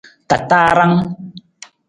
[0.29, 0.93] Tataarang.